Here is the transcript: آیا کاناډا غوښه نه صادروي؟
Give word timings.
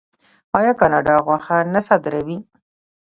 آیا 0.57 0.73
کاناډا 0.79 1.15
غوښه 1.25 1.57
نه 1.73 1.81
صادروي؟ 1.87 2.37